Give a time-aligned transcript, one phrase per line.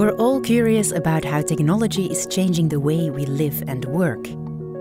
[0.00, 4.28] We're all curious about how technology is changing the way we live and work.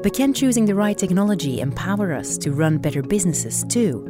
[0.02, 4.06] But can choosing the right technology empower us to run better businesses too?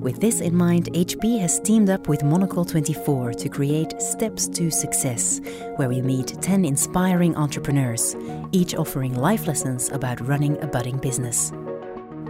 [0.00, 4.70] With this in mind, HP has teamed up with Monocle 24 to create Steps to
[4.70, 5.42] Success,
[5.76, 8.16] where we meet 10 inspiring entrepreneurs,
[8.50, 11.50] each offering life lessons about running a budding business.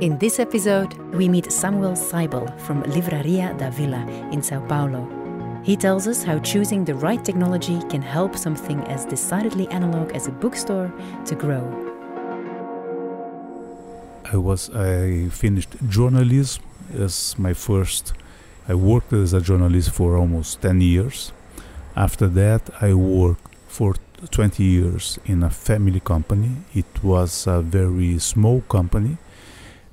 [0.01, 5.26] In this episode, we meet Samuel Seibel from Livraria da Vila in Sao Paulo.
[5.67, 10.29] He tells us how choosing the right technology can help something as decidedly analog as
[10.29, 10.93] a bookstore
[11.25, 11.65] to grow.
[14.33, 16.63] I was I finished journalism
[16.97, 18.13] as my first.
[18.69, 21.33] I worked as a journalist for almost 10 years.
[21.97, 23.97] After that, I worked for
[24.31, 26.59] 20 years in a family company.
[26.75, 29.17] It was a very small company,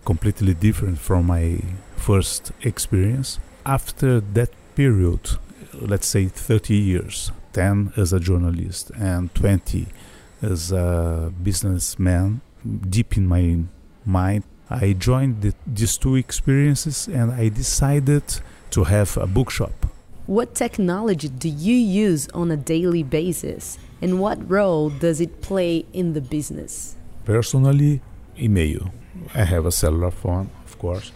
[0.05, 1.61] completely different from my
[1.95, 3.39] first experience.
[3.65, 5.39] After that period,
[5.81, 7.31] let's say 30 years.
[7.53, 9.87] 10 as a journalist and 20
[10.41, 12.41] as a businessman.
[12.89, 13.59] Deep in my
[14.05, 18.23] mind i joined the, these two experiences and i decided
[18.71, 19.71] to have a bookshop.
[20.25, 23.77] What technology do you use on a daily basis?
[24.01, 26.95] And what role does it play in the business?
[27.23, 28.01] Personally
[28.39, 28.91] email.
[29.35, 31.11] I have a cellular phone of course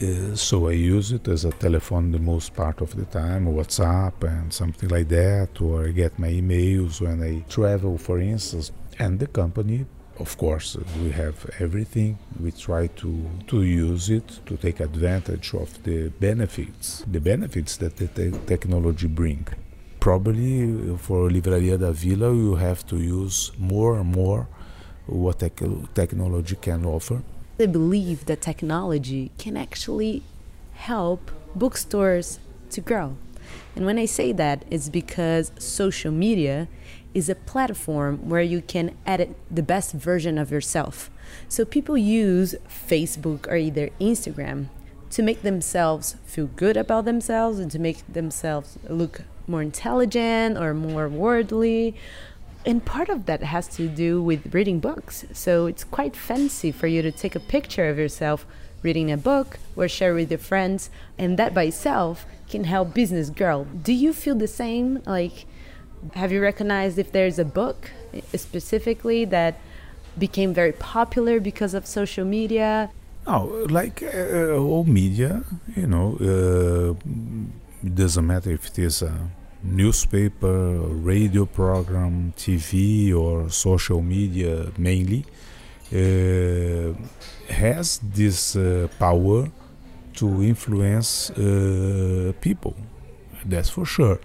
[0.00, 4.22] uh, so I use it as a telephone the most part of the time, WhatsApp
[4.22, 8.72] and something like that, or I get my emails when I travel, for instance.
[8.98, 9.86] And the company,
[10.18, 12.18] of course, we have everything.
[12.40, 17.96] We try to, to use it to take advantage of the benefits, the benefits that
[17.96, 19.46] the te- technology bring.
[20.00, 24.48] Probably for Livraria da Vila, you have to use more and more
[25.06, 27.22] what tech- technology can offer
[27.62, 30.20] they believe that technology can actually
[30.72, 33.16] help bookstores to grow.
[33.76, 36.66] And when I say that, it's because social media
[37.14, 41.08] is a platform where you can edit the best version of yourself.
[41.48, 44.66] So people use Facebook or either Instagram
[45.10, 50.74] to make themselves feel good about themselves and to make themselves look more intelligent or
[50.74, 51.94] more worldly
[52.64, 55.24] and part of that has to do with reading books.
[55.32, 58.46] So it's quite fancy for you to take a picture of yourself
[58.82, 63.30] reading a book or share with your friends, and that by itself can help business
[63.30, 63.64] grow.
[63.64, 65.02] Do you feel the same?
[65.06, 65.46] Like,
[66.14, 67.90] have you recognized if there's a book
[68.34, 69.58] specifically that
[70.18, 72.90] became very popular because of social media?
[73.26, 75.44] Oh, like uh, all media,
[75.76, 76.94] you know, uh,
[77.86, 79.30] it doesn't matter if it is a
[79.62, 85.24] newspaper, radio program, TV, or social media mainly,
[85.92, 86.92] uh,
[87.52, 89.50] has this uh, power
[90.14, 92.74] to influence uh, people.
[93.44, 94.18] That's for sure.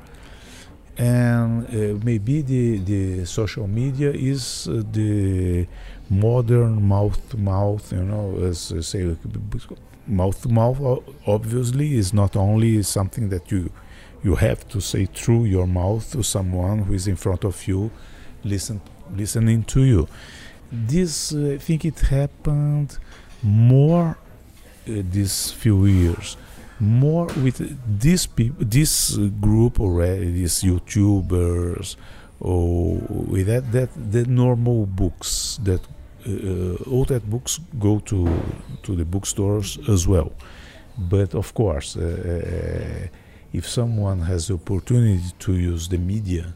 [0.97, 5.67] And maybe the, the social media is the
[6.09, 9.15] modern mouth to mouth, you know, as I say,
[10.07, 13.69] mouth to mouth obviously is not only something that you
[14.23, 17.91] you have to say through your mouth to someone who is in front of you,
[18.44, 18.81] listen,
[19.16, 20.07] listening to you.
[20.72, 22.97] This, uh, I think, it happened
[23.41, 24.17] more
[24.88, 26.38] uh, these few years,
[26.79, 27.59] more with
[28.00, 31.95] this people, this group already, these YouTubers,
[32.39, 35.81] or with that, that the normal books that
[36.27, 38.29] uh, all that books go to
[38.83, 40.31] to the bookstores as well.
[40.97, 43.07] But of course uh, uh,
[43.53, 46.53] if someone has the opportunity to use the media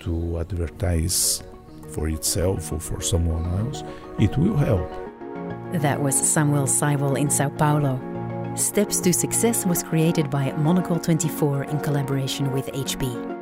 [0.00, 1.42] to advertise
[1.90, 3.82] for itself or for someone else,
[4.18, 4.90] it will help.
[5.72, 8.00] That was Samuel Seibel in Sao Paulo.
[8.54, 13.41] Steps to Success was created by Monocle 24 in collaboration with HP.